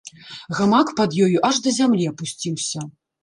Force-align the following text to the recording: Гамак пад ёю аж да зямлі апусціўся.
Гамак 0.59 0.87
пад 0.99 1.11
ёю 1.25 1.37
аж 1.49 1.59
да 1.65 1.75
зямлі 1.77 2.09
апусціўся. 2.13 2.79